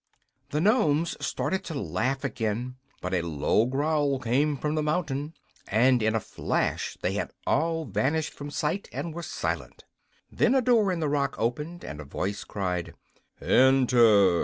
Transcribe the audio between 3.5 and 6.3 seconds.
growl came from the mountain, and in a